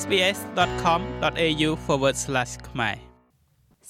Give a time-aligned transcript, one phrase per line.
[0.00, 1.70] sbs.com.au/
[2.68, 2.96] ខ្មែរ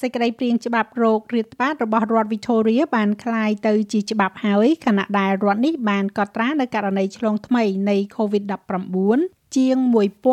[0.00, 9.76] សេចក្តីព្រៀងច្បាប់រោគរាតត្បាតរបស់រដ្ឋ Victoria បានคล้ายទៅជាច្បាប់ហើយខណៈដែលរដ្ឋនេះបានកត់ត្រានៅករណីឆ្លងថ្មីនៃ COVID-19 ជាង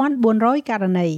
[0.07, 1.09] 1400ករណី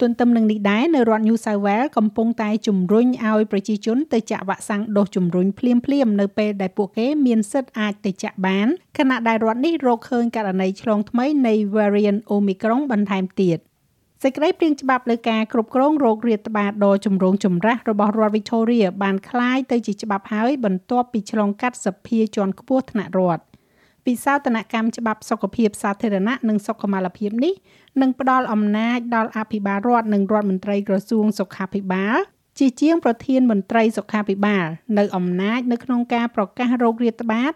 [0.00, 5.72] ទន្ទឹមនឹងនេះដែរនៅរដ្ឋ New South Wales កំពុងតែជំរុញឲ្យប្រជាជនទៅចាក់វ៉ាក់សាំងដូសជំរុញភ្លា
[6.06, 8.66] មៗនៅពេលដែលពួកគេមានសិទ្ធិអាចទៅចាក់បាន
[8.98, 13.58] ខណៈដែលរដ្ឋនេះរកឃើញករណីឆ្លងថ្មីនៃ variant Omicron បន្ថែមទៀត
[14.22, 23.42] សេចក្តីព្រាងច្បាប់លើការគ្រប់គ្រងរោគរាតត្បាតដ៏ចម្រូងចម្រាសរបស់រដ្ឋ Victoria បានคล้ายទៅជាច្បាប់ហើយបន្ទាប់ពីឆ្លងកាត់សភាជាន់ខ្ពស់ថ្នាក់រដ្ឋ
[24.05, 27.53] ពិសោធនកម្មច្បាប់សុខភាពសាធារណៈនិងសុខុមាលភាពនេះ
[28.01, 32.17] នឹងផ្ដល់អំណាចដល់អភិបាលរដ្ឋនិងរដ្ឋមន្ត្រីក្រសួងសុខាភិបាល
[32.59, 34.65] ជាជាងប្រធានមន្ត្រីសុខាភិបាល
[34.97, 37.53] នៅអំណាចនៅក្នុងការប្រកាសរោគរាតត្បាត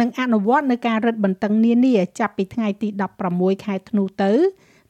[0.00, 2.88] និងអនុវត្តនៅការរឹតបន្តឹងនានាចាប់ពីថ្ងៃទី
[3.26, 4.32] 16ខែធ្នូទៅ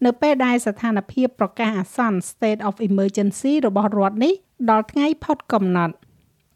[0.04, 4.34] នៅពេលដែលស្ថានភាពប្រកាសអាសន្ន State of Emergency របស់រដ្ឋនេះ
[4.70, 5.94] ដល់ថ្ងៃផុតកំណត់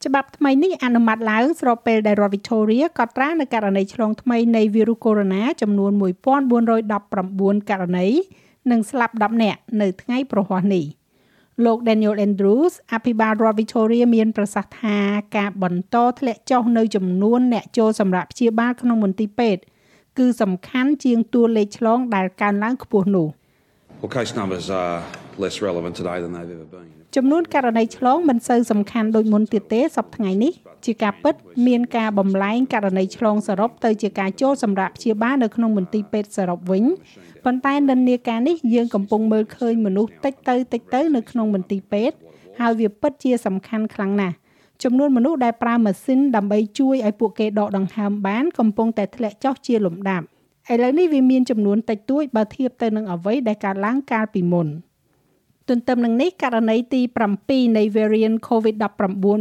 [0.06, 5.92] ច្បាប់ថ្មីនេះអនុម័តឡើងស្របពេលដែលរដ្ឋ Victoria កត់ត្រានៅករណីឆ្លងថ្មីនៃវីរុសកូវីដ -19 ចំនួន
[6.80, 8.06] 1419ករណី
[8.70, 10.84] និងស្លាប់10នាក់នៅថ្ងៃប្រហ័សនេះ
[11.64, 14.98] លោក Daniel Andrews អភិបាលរដ្ឋ Victoria មានប្រសាសន៍ថា
[15.36, 19.62] ការបន្តធ្លាក់ចុះនៅចំនួនអ្នកចូលសម្រាប់ព្យាបាលក្នុងមន្ទីរពេទ្យ
[20.18, 23.28] គឺសំខាន់ជាងតួលេខឆ្លងដែលកើនឡើងខ្ពស់នោះ
[24.00, 24.98] Well case numbers are
[25.44, 26.96] less relevant today than they've ever been.
[27.16, 30.52] ចំនួនករណីឆ្លងមិនសូវសំខាន់ដូចមុនទៀតទេសប្តាហ៍ថ្ងៃនេះ
[30.84, 31.34] ជាការពិត
[31.66, 36.84] មានការបំលែងករណីឆ្លងសរុបទៅជាការចូលសម្រាប់ព្យាបាលនៅក្នុងមន្ទីរពេទ្យសរុបវិញ
[37.44, 42.16] ប៉ុន្តែនិន្នាការនេះយើងកំពុងមើលឃើញមនុស្សតិចទៅតិចទៅនៅក្នុងមន្ទីរពេទ្យ
[42.60, 44.36] ហើយវាពិតជាសំខាន់ខ្លាំងណាស់
[44.82, 50.26] ចំនួនមនុស្សដែលប្រើម៉ាស៊ីនដើម្បីជួយឲ្យពួកគេដកដង្ហើមបានកំពុងតែធ្លាក់ចុះជាលំដាប់
[50.72, 54.68] ឥឡូវនេះវាមានចំនួនតិចតួចបើធៀបទៅនឹងអ្វីដែលកើតឡើងកាលពីមុន។
[55.68, 57.00] ទន្ទឹមនឹងនេះករណីទី
[57.38, 58.82] 7នៃ variant COVID-19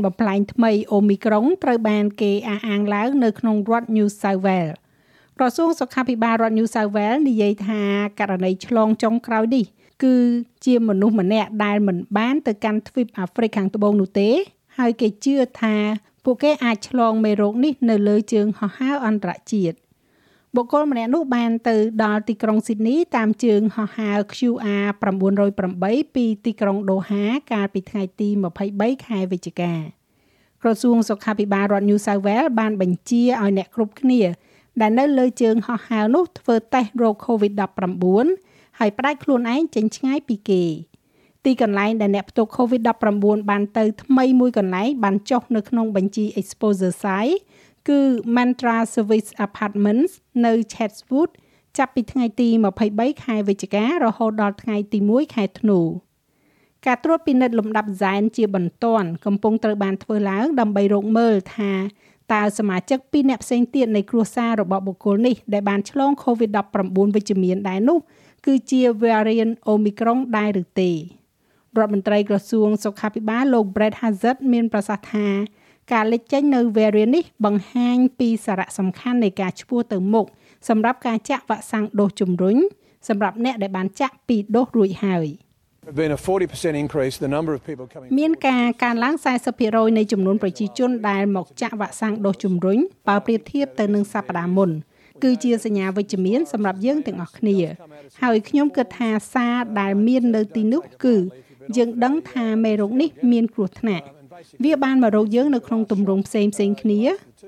[0.06, 4.75] បំផ្លែងថ្មី Omicron ត្រូវបានគេអះអាងឡើងនៅក្នុងរដ្ឋ New South Wales
[5.38, 7.81] ក្រសួងសុខាភិបាលរដ្ឋ New South Wales និយាយថា
[8.19, 9.66] ករណីឆ្លងចុងក្រោយនេះ
[10.03, 10.16] គឺ
[10.66, 14.30] ជាមនុស្សម្នាក់ដែលមិនបានទៅកាន់ទ្វីបអាហ្វ្រិកខាងត្បូងនោះទេ
[14.78, 15.75] ហើយគេជឿថា
[16.24, 19.75] ពួកគេអាចឆ្លងមេរោគនេះនៅលើជើងហោះហើរអន្តរជាតិ
[20.56, 24.88] បុគ្គលម្នាក់នោះបានទៅដល់ទីក្រុងស៊ីដនីតាមជើងហោះហើរ QR
[25.50, 28.30] 908ពីទីក្រុងដូហាកាលពីថ្ងៃទី
[28.68, 29.74] 23ខែវិច្ឆិកា
[30.62, 34.22] ក្រសួងសុខាភិបាលរដ្ឋ New South Wales បានបញ្ជាឲ្យអ្នកគ្រប់គ្នា
[34.82, 40.64] ដែលនៅលើជើងហោះហើរនោះធ្វើតេស្តរោគ COVID-19 ហើយផ្ដាច់ខ្លួនឯងចេញឆ្ងាយពីគេ
[41.46, 47.38] ទីកន្លែងដែលអ្នកផ្ទុក COVID-19 បានទៅថ្មីមួយកន្លែងបានចុះនៅក្នុងបញ្ជី exposure site
[47.90, 48.00] គឺ
[48.35, 50.12] Mantra Service Apartments
[50.46, 51.29] នៅ Chatswood
[51.78, 52.50] ចាប់ពីថ្ងៃទី
[52.85, 55.79] 23ខែវិច្ឆិការហូតដល់ថ្ងៃទី1ខែធ្នូ
[56.85, 61.72] ការត្រួតពិនិត្យលំដាប់ហ្សែនជាបន្ទាន់កំពុងត្រូវបានធ្វើឡើងដើម្បីរកមើលថា
[62.34, 68.00] តើសមាជិកពីរអ្នកផ្សេងទៀតនៃគ្រួសាររបស់បុគ្គលនេះដែលបានឆ្លង COVID-19 វិជ្ជមានដែរនោះ
[68.46, 70.96] គឺជា variant Omicron ដែរឬទេរ
[71.84, 75.28] ដ្ឋមន្ត្រីក្រសួងសុខាភិបាលលោក Brett Hazard មានប្រសាសន៍ថា
[75.94, 80.25] ការលេចចេញនៅ variant នេះបង្ហាញពីសារៈសំខាន់នៃការឆ្ពោះទៅមុខ
[80.69, 82.57] សម្រាប់ការចាក់វ៉ាក់សាំងដូសជំរុញ
[83.09, 85.28] សម្រាប់អ្នកដែលបានចាក់ពីរដូសរួចហើយ
[86.01, 89.16] been a 40% increase the number of people coming មានការកើនឡើង
[89.57, 94.72] 40%នៃចំនួនប្រជាជនដែលមកចាក់វ៉ាក់សាំងដូសជំរុញបើប្រៀបធៀបទៅនឹងសប្តាហ៍មុន
[95.23, 97.57] គឺជាសញ្ញាវិជ្ជមានសម្រាប់យើងទាំងអស់គ្នា
[98.22, 101.16] ហើយខ្ញុំគិតថាសារដែលមាននៅទីនោះគឺ
[101.78, 104.06] យើងដឹងថាមេរោគនេះមានគ្រោះថ្នាក់
[104.63, 107.01] វាបានមករកយើងនៅក្នុងទម្រង់ផ្សេងផ្សេងគ្នា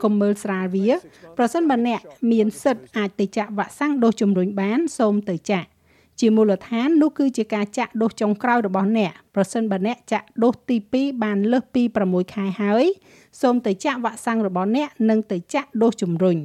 [0.04, 0.90] កុំមើលស្រាលវា
[1.38, 2.00] ប្រសិនបើអ្នក
[2.32, 5.68] មានសិទ្ធអាចទៅចាក់វ៉ាក់សាំងដូសជំរុញបានសូមទៅចាក់
[6.20, 12.86] ជាមូលដ្ឋាននោះគឺជាការចាក់ដូសចុងក្រោយរបស់អ្នកប្រសិនបើអ្នកចាក់ដូសទី2បានលើសពី6ខែហើយ
[13.42, 16.38] សូមទៅចាក់វ៉ាក់សាំងរបស់អ្នកនិងទៅចាក់ដូសជំរុញ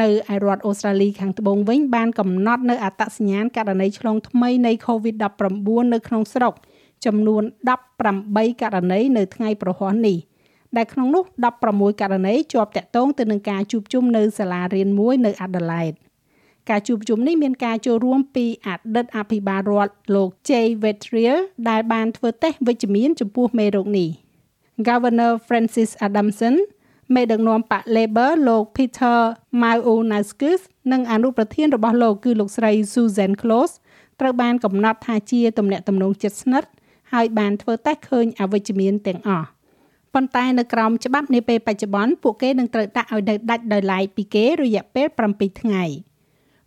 [0.00, 6.54] នៅឯរដ្ឋអូស្ត្រាលីខាងត្បូងវិញបានកំណត់នៅអត្តសញ្ញាណករណីឆ្លងថ្មីនៃ COVID-19 នៅក្នុងស្រុក
[7.06, 7.42] ចំនួន
[8.02, 10.18] 18ករណីនៅថ្ងៃប្រហ័សនេះ
[10.76, 11.24] ដែលក្នុងនោះ
[11.62, 15.98] 16ករណីជាប់តាក់ទងទៅនឹងការជួបជុំនៅសាលារៀនមួយនៅ Adelaide
[16.70, 24.08] ការជួបជុំនេះមានការចូលរួមពីអតីតអភិបាលរដ្ឋលោក Jay Vetriel ដែលបានធ្វើតេស្តវិជ្ជមានចំពោះមេរោគនេះ
[24.88, 26.54] Governor Francis Adamson
[27.14, 29.18] មេដឹកនាំបក Labor លោក Peter
[29.62, 30.60] Malinauskas
[30.92, 33.74] និងអនុប្រធានរបស់លោកគឺលោកស្រី Susan Close
[34.20, 36.68] ត្រូវបានកំណត់ថាជាទំនាក់ទំនងជិតស្និទ្ធ
[37.12, 39.48] ហើយបានធ្វើតេស្តឃើញអវិជ្ជមានទាំងអស់
[40.14, 45.84] ប៉ុន្តែនៅក្រោមច្បាប់នាពេលបច្ចុប្បន្នពួកគេនឹងត្រូវដាក់ឲ្យនៅដាច់ដោយឡែកពីគេរយៈពេល7ថ្ងៃ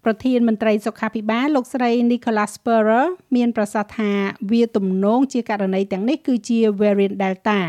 [0.03, 4.11] ប្រធានមន្ត្រីសុខាភិបាលលោកស្រី Nicholas Spurrer មានប្រសាសន៍ថា
[4.51, 7.59] វាទំនងជាករណីទាំងនេះគឺជា variant Delta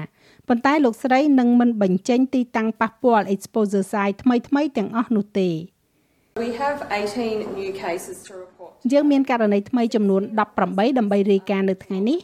[0.48, 5.50] ប៉ុន្តែលោកស្រីនឹងមិនបញ្ចេញទីតាំងប៉ះពាល់ exposure site ថ្មីៗទាំងអស់នោះទេ
[6.42, 8.72] We have 18 new cases to report.
[8.92, 12.18] យើងមានករណីថ្មីចំនួន18ដើម្បីរាយការណ៍នៅថ្ងៃនេះ